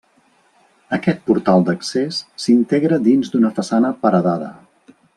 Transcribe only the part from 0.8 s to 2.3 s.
Aquest portal d'accés